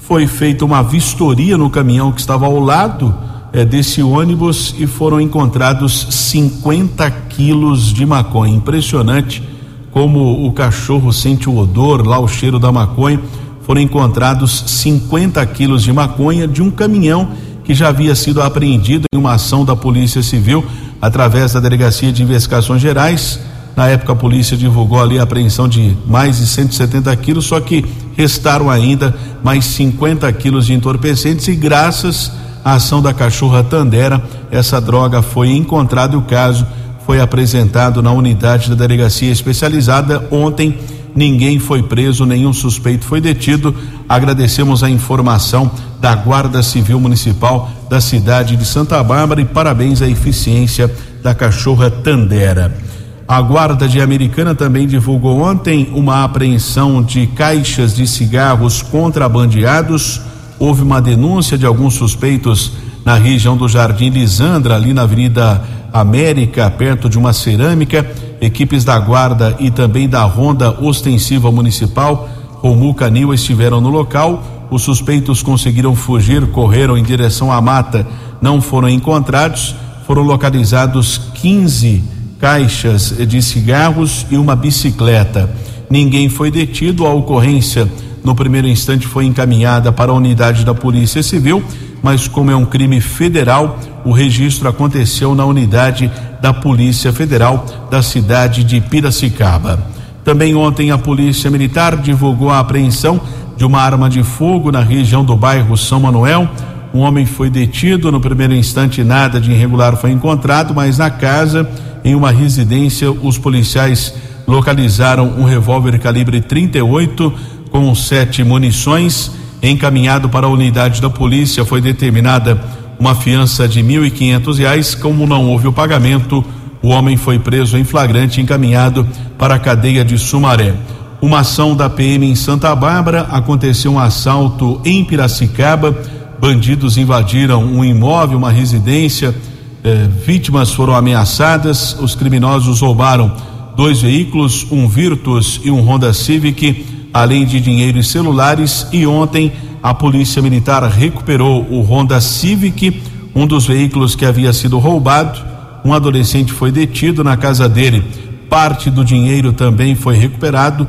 [0.00, 3.14] Foi feita uma vistoria no caminhão que estava ao lado
[3.52, 8.54] é, desse ônibus e foram encontrados 50 quilos de maconha.
[8.54, 9.42] Impressionante
[9.90, 13.20] como o cachorro sente o odor, lá o cheiro da maconha.
[13.62, 17.28] Foram encontrados 50 quilos de maconha de um caminhão
[17.64, 20.64] que já havia sido apreendido em uma ação da Polícia Civil
[21.02, 23.38] através da Delegacia de Investigações Gerais
[23.78, 27.84] na época a polícia divulgou ali a apreensão de mais de 170 quilos, só que
[28.16, 32.32] restaram ainda mais 50 quilos de entorpecentes e graças
[32.64, 36.66] à ação da cachorra Tandera, essa droga foi encontrada e o caso
[37.06, 40.26] foi apresentado na unidade da delegacia especializada.
[40.28, 40.76] Ontem
[41.14, 43.72] ninguém foi preso, nenhum suspeito foi detido.
[44.08, 50.08] Agradecemos a informação da Guarda Civil Municipal da cidade de Santa Bárbara e parabéns à
[50.08, 52.88] eficiência da cachorra Tandera.
[53.28, 60.18] A Guarda de Americana também divulgou ontem uma apreensão de caixas de cigarros contrabandeados.
[60.58, 62.72] Houve uma denúncia de alguns suspeitos
[63.04, 65.62] na região do Jardim Lisandra, ali na Avenida
[65.92, 68.10] América, perto de uma cerâmica.
[68.40, 74.42] Equipes da Guarda e também da Ronda Ostensiva Municipal, Romu Canil, estiveram no local.
[74.70, 78.06] Os suspeitos conseguiram fugir, correram em direção à mata,
[78.40, 79.76] não foram encontrados.
[80.06, 85.50] Foram localizados 15 caixas de cigarros e uma bicicleta.
[85.90, 87.06] Ninguém foi detido.
[87.06, 87.88] A ocorrência,
[88.24, 91.62] no primeiro instante, foi encaminhada para a unidade da Polícia Civil,
[92.02, 98.02] mas como é um crime federal, o registro aconteceu na unidade da Polícia Federal da
[98.02, 99.78] cidade de Piracicaba.
[100.24, 103.20] Também ontem a Polícia Militar divulgou a apreensão
[103.56, 106.48] de uma arma de fogo na região do bairro São Manuel.
[106.92, 111.68] Um homem foi detido, no primeiro instante nada de irregular foi encontrado, mas na casa
[112.04, 114.14] em uma residência, os policiais
[114.46, 117.32] localizaram um revólver calibre 38
[117.70, 119.30] com sete munições.
[119.62, 122.58] Encaminhado para a unidade da polícia, foi determinada
[122.98, 124.98] uma fiança de R$ 1.500.
[124.98, 126.44] Como não houve o pagamento,
[126.80, 130.74] o homem foi preso em flagrante e encaminhado para a cadeia de Sumaré.
[131.20, 135.94] Uma ação da PM em Santa Bárbara aconteceu um assalto em Piracicaba.
[136.40, 139.34] Bandidos invadiram um imóvel, uma residência
[139.82, 143.34] eh, vítimas foram ameaçadas, os criminosos roubaram
[143.76, 148.86] dois veículos, um Virtus e um Honda Civic, além de dinheiro e celulares.
[148.92, 153.00] E ontem a Polícia Militar recuperou o Honda Civic,
[153.34, 155.40] um dos veículos que havia sido roubado.
[155.84, 158.02] Um adolescente foi detido na casa dele.
[158.50, 160.88] Parte do dinheiro também foi recuperado,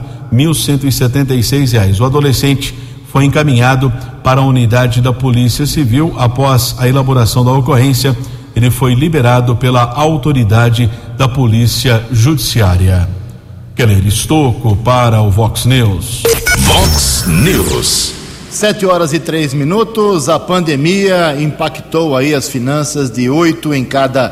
[1.43, 1.99] seis reais.
[1.99, 2.73] O adolescente
[3.11, 3.91] foi encaminhado
[4.23, 8.15] para a unidade da Polícia Civil após a elaboração da ocorrência
[8.55, 13.07] ele foi liberado pela autoridade da Polícia Judiciária.
[13.75, 16.23] Keller Estocco para o Vox News.
[16.57, 18.13] Vox News.
[18.49, 20.27] Sete horas e três minutos.
[20.27, 24.27] A pandemia impactou aí as finanças de oito em cada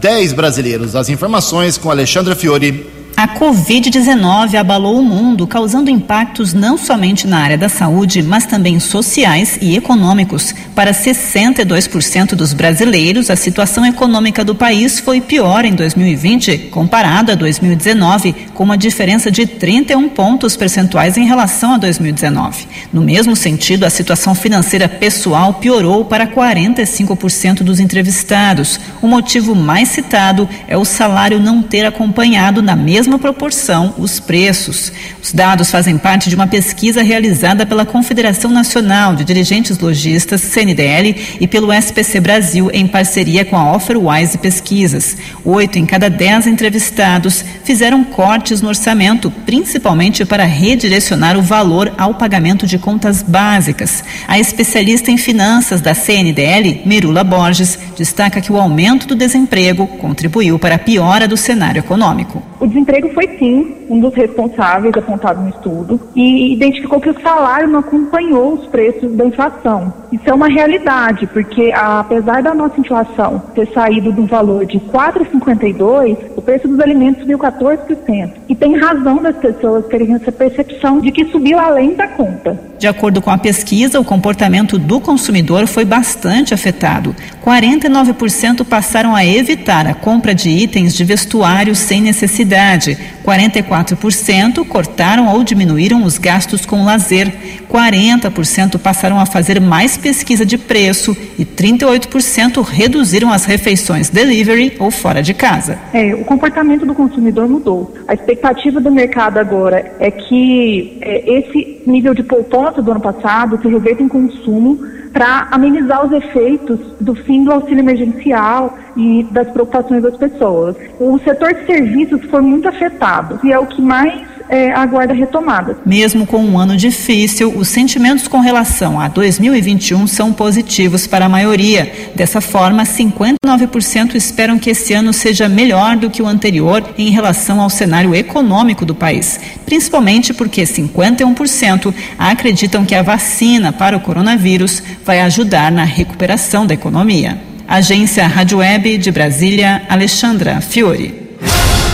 [0.00, 0.94] dez brasileiros.
[0.94, 3.01] As informações com Alexandra Fiore.
[3.22, 8.80] A Covid-19 abalou o mundo, causando impactos não somente na área da saúde, mas também
[8.80, 10.52] sociais e econômicos.
[10.74, 17.36] Para 62% dos brasileiros, a situação econômica do país foi pior em 2020, comparado a
[17.36, 22.66] 2019, com uma diferença de 31 pontos percentuais em relação a 2019.
[22.92, 28.80] No mesmo sentido, a situação financeira pessoal piorou para 45% dos entrevistados.
[29.00, 34.18] O motivo mais citado é o salário não ter acompanhado na mesma mesma proporção os
[34.18, 34.92] preços.
[35.22, 41.14] Os dados fazem parte de uma pesquisa realizada pela Confederação Nacional de Dirigentes Logistas, CNDL,
[41.40, 45.16] e pelo SPC Brasil, em parceria com a Offerwise Pesquisas.
[45.44, 52.14] Oito em cada dez entrevistados fizeram cortes no orçamento, principalmente para redirecionar o valor ao
[52.14, 54.02] pagamento de contas básicas.
[54.26, 60.58] A especialista em finanças da CNDL, Merula Borges, destaca que o aumento do desemprego contribuiu
[60.58, 62.42] para a piora do cenário econômico.
[62.58, 67.68] O desemprego foi sim um dos responsáveis apontado no estudo e identificou que o salário
[67.68, 69.92] não acompanhou os preços da inflação.
[70.12, 76.16] Isso é uma realidade, porque apesar da nossa inflação ter saído do valor de 4,52,
[76.36, 78.32] o preço dos alimentos subiu 14%.
[78.48, 82.58] E tem razão das pessoas terem essa percepção de que subiu além da conta.
[82.78, 87.14] De acordo com a pesquisa, o comportamento do consumidor foi bastante afetado.
[87.44, 92.81] 49% passaram a evitar a compra de itens de vestuário sem necessidade
[93.24, 97.32] 44% cortaram ou diminuíram os gastos com lazer,
[97.70, 104.90] 40% passaram a fazer mais pesquisa de preço e 38% reduziram as refeições delivery ou
[104.90, 105.78] fora de casa.
[105.92, 107.94] É, o comportamento do consumidor mudou.
[108.06, 113.60] A expectativa do mercado agora é que é, esse nível de poupança do ano passado
[113.60, 114.78] se reverta em consumo
[115.12, 120.76] para amenizar os efeitos do fim do auxílio emergencial e das preocupações das pessoas.
[120.98, 125.78] O setor de serviços foi muito afetado e é o que mais é, aguarda retomada.
[125.84, 131.28] Mesmo com um ano difícil, os sentimentos com relação a 2021 são positivos para a
[131.28, 131.92] maioria.
[132.14, 137.60] Dessa forma, 59% esperam que esse ano seja melhor do que o anterior em relação
[137.60, 144.82] ao cenário econômico do país, principalmente porque 51% acreditam que a vacina para o coronavírus
[145.04, 147.38] vai ajudar na recuperação da economia.
[147.66, 151.22] Agência Rádio Web de Brasília, Alexandra Fiore.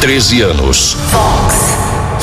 [0.01, 0.97] 13 anos.
[1.11, 1.68] Fox.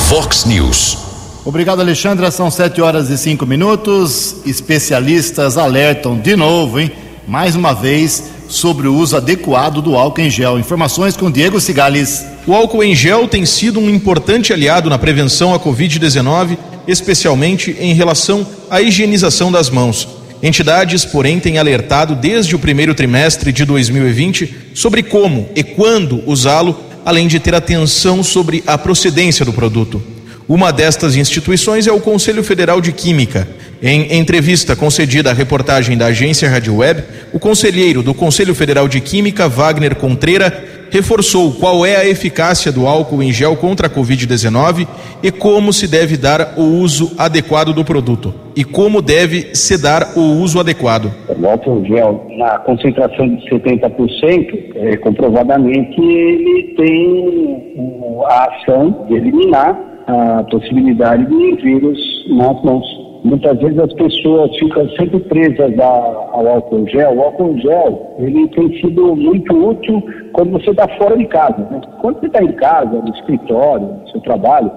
[0.08, 0.98] Fox News.
[1.44, 2.30] Obrigado, Alexandra.
[2.30, 4.36] São 7 horas e 5 minutos.
[4.46, 6.92] Especialistas alertam de novo, hein?
[7.26, 10.60] Mais uma vez, sobre o uso adequado do álcool em gel.
[10.60, 12.24] Informações com Diego Cigales.
[12.46, 17.92] O álcool em gel tem sido um importante aliado na prevenção à Covid-19, especialmente em
[17.92, 20.06] relação à higienização das mãos.
[20.40, 26.85] Entidades, porém, têm alertado desde o primeiro trimestre de 2020 sobre como e quando usá-lo
[27.06, 30.02] além de ter atenção sobre a procedência do produto.
[30.48, 33.46] Uma destas instituições é o Conselho Federal de Química.
[33.80, 39.00] Em entrevista concedida à reportagem da agência Rádio Web, o conselheiro do Conselho Federal de
[39.00, 44.86] Química, Wagner Contreira, reforçou qual é a eficácia do álcool em gel contra a Covid-19
[45.22, 48.34] e como se deve dar o uso adequado do produto.
[48.56, 51.12] E como deve se dar o uso adequado.
[51.28, 59.78] O álcool gel, na concentração de 70%, é, comprovadamente ele tem a ação de eliminar
[60.06, 61.98] a possibilidade de vírus
[62.30, 62.95] nas mãos.
[63.26, 67.16] Muitas vezes as pessoas ficam sempre presas ao álcool gel.
[67.16, 70.00] O álcool gel, ele tem sido muito útil
[70.32, 71.58] quando você está fora de casa.
[71.68, 71.80] Né?
[72.00, 74.70] Quando você está em casa, no escritório, no seu trabalho,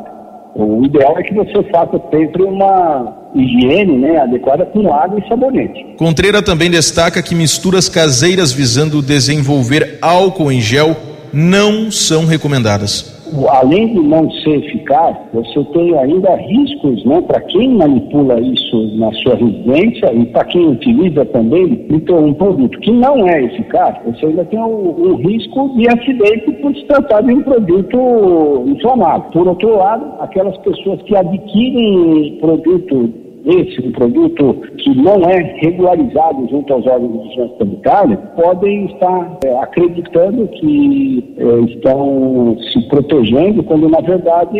[0.55, 5.85] o ideal é que você faça sempre uma higiene né, adequada com água e sabonete.
[5.95, 10.95] Contreira também destaca que misturas caseiras visando desenvolver álcool em gel
[11.31, 13.18] não são recomendadas
[13.49, 19.11] além de não ser eficaz, você tem ainda riscos né, para quem manipula isso na
[19.13, 24.27] sua residência e para quem utiliza também então, um produto que não é eficaz, você
[24.27, 29.29] ainda tem um risco de acidente por se tratar de um produto inflamável.
[29.31, 36.47] Por outro lado, aquelas pessoas que adquirem produto esse um produto que não é regularizado
[36.49, 43.63] junto aos órgãos de vigilância sanitária, podem estar é, acreditando que é, estão se protegendo,
[43.63, 44.59] quando na verdade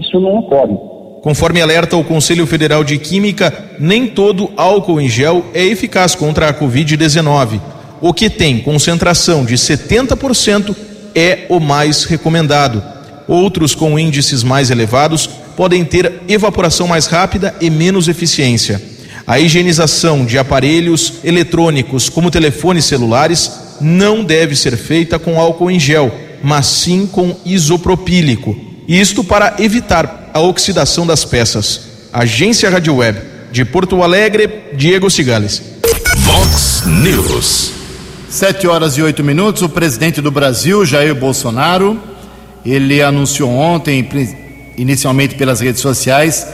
[0.00, 0.76] isso não ocorre.
[1.22, 6.48] Conforme alerta o Conselho Federal de Química, nem todo álcool em gel é eficaz contra
[6.48, 7.60] a Covid-19.
[8.00, 10.76] O que tem concentração de 70%
[11.14, 12.82] é o mais recomendado.
[13.26, 18.80] Outros com índices mais elevados podem ter evaporação mais rápida e menos eficiência.
[19.26, 23.50] A higienização de aparelhos eletrônicos, como telefones celulares,
[23.80, 28.56] não deve ser feita com álcool em gel, mas sim com isopropílico.
[28.86, 31.80] isto para evitar a oxidação das peças.
[32.12, 33.18] Agência Rádio Web
[33.50, 35.62] de Porto Alegre, Diego Cigales.
[36.18, 37.72] Vox News.
[38.28, 39.62] Sete horas e oito minutos.
[39.62, 41.98] O presidente do Brasil, Jair Bolsonaro,
[42.64, 44.06] ele anunciou ontem,
[44.76, 46.46] inicialmente pelas redes sociais,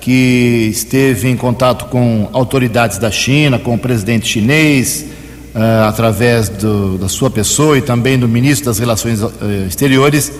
[0.00, 5.06] que esteve em contato com autoridades da China, com o presidente chinês,
[5.54, 9.30] uh, através do, da sua pessoa e também do ministro das Relações uh,
[9.68, 10.32] Exteriores,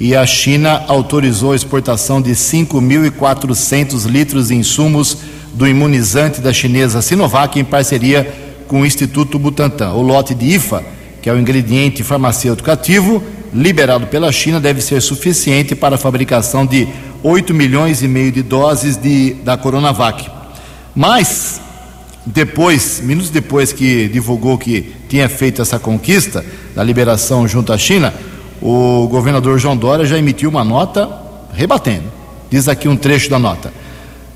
[0.00, 5.18] e a China autorizou a exportação de 5.400 litros de insumos
[5.52, 8.32] do imunizante da chinesa Sinovac em parceria
[8.68, 9.92] com o Instituto Butantan.
[9.94, 10.84] O lote de IFA,
[11.20, 13.20] que é o ingrediente farmacêutico ativo,
[13.52, 16.88] liberado pela China, deve ser suficiente para a fabricação de
[17.22, 20.30] 8 milhões e meio de doses de, da Coronavac.
[20.94, 21.60] Mas,
[22.24, 26.44] depois, minutos depois que divulgou que tinha feito essa conquista
[26.74, 28.12] da liberação junto à China,
[28.60, 31.08] o governador João Dória já emitiu uma nota
[31.52, 32.04] rebatendo.
[32.50, 33.72] Diz aqui um trecho da nota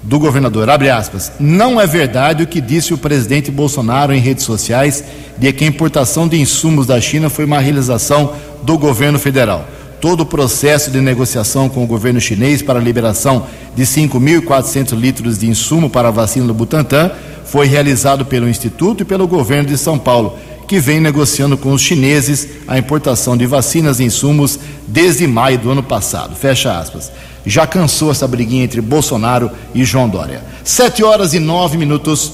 [0.02, 4.44] do governador, abre aspas, não é verdade o que disse o presidente Bolsonaro em redes
[4.44, 5.04] sociais
[5.38, 8.32] de que a importação de insumos da China foi uma realização
[8.62, 9.66] do governo federal
[10.02, 13.46] todo o processo de negociação com o governo chinês para a liberação
[13.76, 17.12] de 5.400 litros de insumo para a vacina do Butantan
[17.44, 20.36] foi realizado pelo Instituto e pelo governo de São Paulo,
[20.66, 25.70] que vem negociando com os chineses a importação de vacinas e insumos desde maio do
[25.70, 26.34] ano passado.
[26.34, 27.12] Fecha aspas.
[27.44, 30.42] Já cansou essa briguinha entre Bolsonaro e João Dória.
[30.62, 32.32] Sete horas e nove minutos.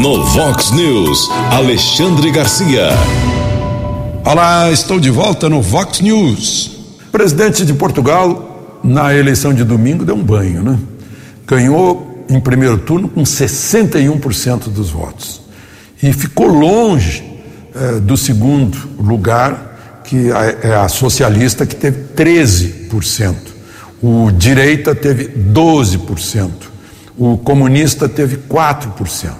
[0.00, 2.88] No Vox News, Alexandre Garcia.
[4.24, 6.66] Olá, estou de volta no Vox News.
[7.06, 10.78] O presidente de Portugal, na eleição de domingo, deu um banho, né?
[11.46, 15.40] Ganhou em primeiro turno com 61% dos votos.
[16.02, 17.24] E ficou longe
[17.74, 19.75] eh, do segundo lugar,
[20.06, 20.30] que
[20.62, 23.34] é a socialista, que teve 13%.
[24.02, 26.50] O direita teve 12%.
[27.18, 29.32] O comunista teve 4%.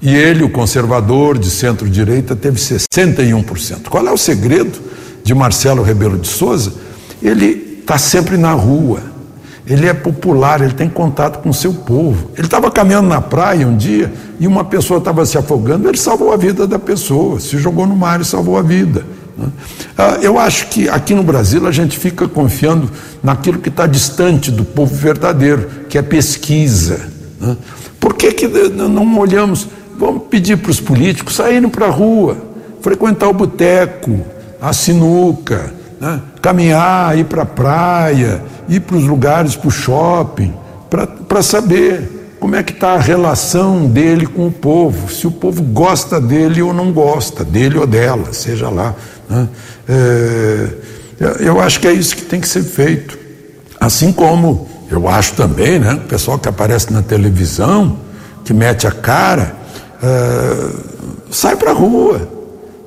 [0.00, 3.88] E ele, o conservador de centro-direita, teve 61%.
[3.88, 4.78] Qual é o segredo
[5.22, 6.74] de Marcelo Rebelo de Souza?
[7.22, 9.00] Ele está sempre na rua,
[9.66, 12.30] ele é popular, ele tem contato com o seu povo.
[12.36, 16.32] Ele estava caminhando na praia um dia e uma pessoa estava se afogando, ele salvou
[16.32, 19.06] a vida da pessoa, se jogou no mar e salvou a vida.
[19.36, 19.48] Né?
[19.96, 22.90] Ah, eu acho que aqui no Brasil a gente fica confiando
[23.22, 27.08] naquilo que está distante do povo verdadeiro, que é pesquisa.
[27.40, 27.56] Né?
[27.98, 29.68] Por que, que não olhamos?
[29.98, 32.36] Vamos pedir para os políticos saírem para a rua,
[32.80, 34.20] frequentar o boteco,
[34.60, 36.20] a sinuca, né?
[36.42, 40.52] caminhar, ir para a praia, ir para os lugares, para o shopping,
[41.28, 45.62] para saber como é que está a relação dele com o povo, se o povo
[45.62, 48.94] gosta dele ou não gosta, dele ou dela, seja lá.
[49.30, 49.48] Né?
[49.88, 50.68] É,
[51.40, 53.18] eu acho que é isso que tem que ser feito.
[53.80, 57.98] Assim como eu acho também, né, o pessoal que aparece na televisão,
[58.44, 59.56] que mete a cara,
[60.02, 60.70] é,
[61.30, 62.28] sai para a rua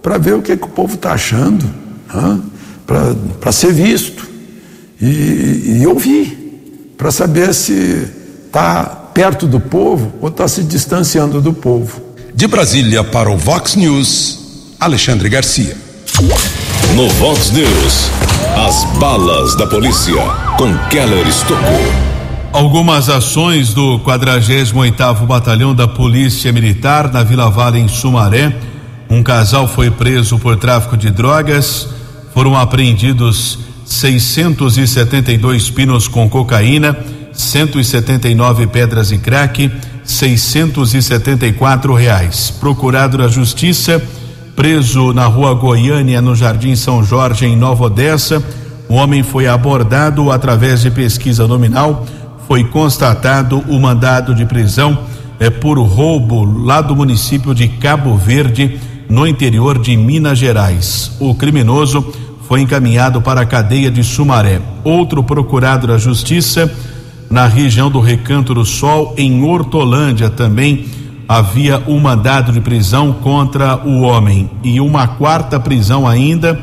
[0.03, 1.65] para ver o que, que o povo está achando,
[2.13, 2.39] né?
[2.85, 4.23] para ser visto
[5.01, 8.07] e, e ouvir, para saber se
[8.45, 11.99] está perto do povo ou está se distanciando do povo.
[12.35, 15.75] De Brasília para o Vox News, Alexandre Garcia.
[16.95, 18.11] No Vox News,
[18.55, 20.13] as balas da polícia
[20.55, 21.57] com Keller Estocou.
[22.53, 28.55] Algumas ações do 48º Batalhão da Polícia Militar na Vila Vale em Sumaré.
[29.09, 31.89] Um casal foi preso por tráfico de drogas.
[32.35, 36.95] Foram apreendidos 672 pinos com cocaína,
[37.37, 39.71] 179 pedras e crack,
[40.03, 42.49] 674 reais.
[42.59, 44.01] Procurado da Justiça,
[44.55, 48.43] preso na Rua Goiânia, no Jardim São Jorge, em Nova Odessa.
[48.89, 52.05] O homem foi abordado através de pesquisa nominal
[52.47, 54.97] foi constatado o mandado de prisão
[55.37, 58.79] é, por roubo lá do município de Cabo Verde,
[59.09, 61.11] no interior de Minas Gerais.
[61.19, 62.13] O criminoso
[62.47, 64.61] foi encaminhado para a cadeia de Sumaré.
[64.83, 66.73] Outro procurado da Justiça,
[67.29, 70.85] na região do Recanto do Sol, em Hortolândia, também
[71.27, 74.49] havia um mandado de prisão contra o homem.
[74.63, 76.59] E uma quarta prisão ainda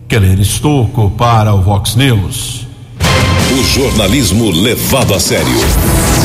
[0.07, 2.65] Keller Estocco para o Vox News.
[3.51, 5.45] O jornalismo levado a sério.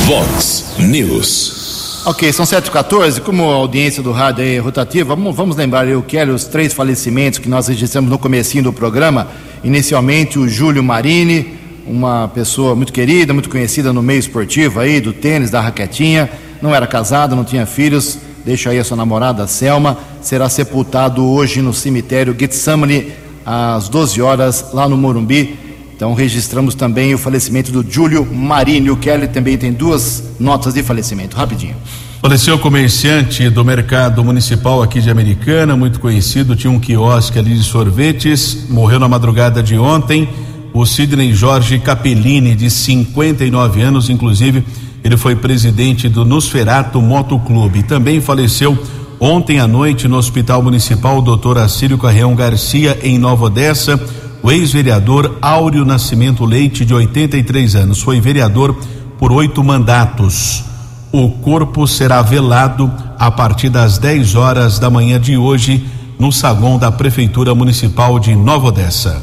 [0.07, 2.03] Vox News.
[2.07, 6.33] Ok, são 7h14, como a audiência do rádio é rotativa, vamos, vamos lembrar, eu quero
[6.33, 9.27] os três falecimentos que nós registramos no comecinho do programa.
[9.65, 11.55] Inicialmente o Júlio Marini,
[11.85, 16.31] uma pessoa muito querida, muito conhecida no meio esportivo aí, do tênis, da raquetinha,
[16.61, 21.61] não era casado, não tinha filhos, deixa aí a sua namorada, Selma, será sepultado hoje
[21.61, 23.13] no cemitério Getsemane,
[23.45, 25.59] às 12 horas, lá no Morumbi.
[25.97, 28.91] Então registramos também o falecimento do Júlio Marini.
[28.91, 31.37] O Kelly também tem duas notas de falecimento.
[31.37, 31.75] Rapidinho.
[32.21, 37.63] Faleceu comerciante do mercado municipal aqui de Americana, muito conhecido, tinha um quiosque ali de
[37.63, 40.29] sorvetes, morreu na madrugada de ontem.
[40.73, 44.65] O Sidney Jorge Capellini, de 59 anos, inclusive,
[45.07, 47.83] ele foi presidente do Nosferato Motoclube.
[47.83, 48.77] Também faleceu
[49.19, 53.99] ontem à noite no Hospital Municipal o doutor Assírio Carreão Garcia, em Nova Odessa
[54.47, 58.77] o ex-vereador Áureo Nascimento Leite, de 83 anos, foi vereador
[59.19, 60.63] por oito mandatos.
[61.11, 62.89] O corpo será velado
[63.19, 65.85] a partir das 10 horas da manhã de hoje
[66.17, 69.21] no saguão da Prefeitura Municipal de Nova Odessa.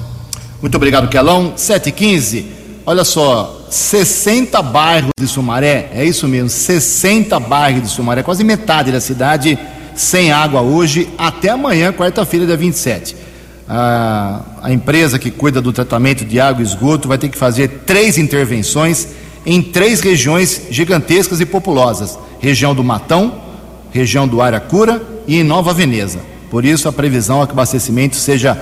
[0.62, 1.54] Muito obrigado, Kelão.
[1.56, 2.63] 715.
[2.86, 8.92] Olha só, 60 bairros de Sumaré, é isso mesmo, 60 bairros de Sumaré, quase metade
[8.92, 9.58] da cidade
[9.96, 13.16] sem água hoje, até amanhã, quarta-feira, dia 27
[13.68, 17.84] a, a empresa que cuida do tratamento de água e esgoto vai ter que fazer
[17.86, 19.08] três intervenções
[19.46, 23.42] em três regiões gigantescas e populosas: região do Matão,
[23.92, 26.20] região do Aracura e em Nova Veneza.
[26.50, 28.58] Por isso, a previsão é que o abastecimento seja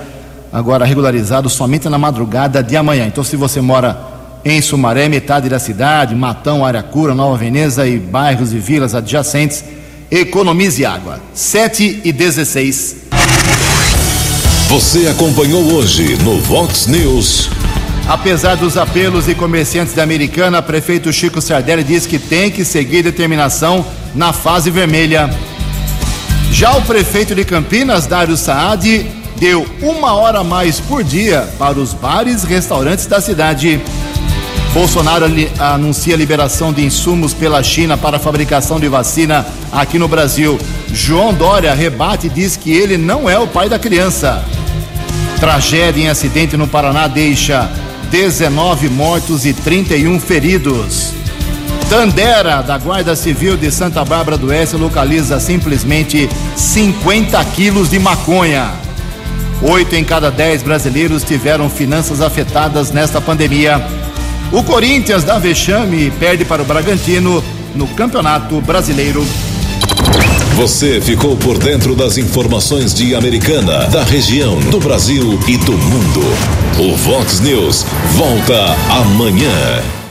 [0.50, 3.06] agora regularizado somente na madrugada de amanhã.
[3.06, 4.11] Então, se você mora
[4.44, 9.64] em Sumaré, metade da cidade, Matão, Aracura, Nova Veneza e bairros e vilas adjacentes,
[10.10, 11.20] economize água.
[11.32, 12.96] 7 e 16.
[14.68, 17.50] Você acompanhou hoje no Vox News.
[18.08, 23.02] Apesar dos apelos de comerciantes da Americana, prefeito Chico Sardelli diz que tem que seguir
[23.02, 23.84] determinação
[24.14, 25.30] na fase vermelha.
[26.50, 31.78] Já o prefeito de Campinas, Dário Saad, deu uma hora a mais por dia para
[31.78, 33.80] os bares e restaurantes da cidade.
[34.72, 35.26] Bolsonaro
[35.58, 40.58] anuncia a liberação de insumos pela China para a fabricação de vacina aqui no Brasil.
[40.90, 44.42] João Dória rebate e diz que ele não é o pai da criança.
[45.38, 47.70] Tragédia em acidente no Paraná deixa
[48.10, 51.12] 19 mortos e 31 feridos.
[51.90, 58.70] Tandera, da Guarda Civil de Santa Bárbara do Oeste, localiza simplesmente 50 quilos de maconha.
[59.60, 63.84] Oito em cada dez brasileiros tiveram finanças afetadas nesta pandemia.
[64.52, 67.42] O Corinthians da Vexame perde para o Bragantino
[67.74, 69.24] no Campeonato Brasileiro.
[70.56, 76.20] Você ficou por dentro das informações de Americana, da região, do Brasil e do mundo.
[76.78, 80.01] O Vox News volta amanhã.